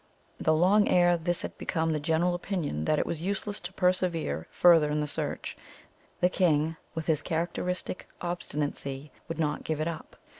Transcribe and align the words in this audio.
Though 0.39 0.55
long 0.55 0.87
ere 0.87 1.15
this 1.15 1.41
it 1.43 1.51
had 1.53 1.57
become 1.59 1.93
the 1.93 1.99
general 1.99 2.33
opinion 2.33 2.85
that 2.85 2.97
it 2.97 3.05
was 3.05 3.21
useless 3.21 3.59
to 3.59 3.73
persevere 3.73 4.47
further 4.49 4.89
in 4.89 4.99
the 4.99 5.05
search, 5.05 5.55
the 6.21 6.27
king, 6.27 6.75
with 6.95 7.05
his 7.05 7.21
characteristic 7.21 8.09
obstinacy, 8.19 9.11
would 9.27 9.37
not 9.37 9.63
give 9.63 9.79
it 9.79 9.87
up. 9.87 10.15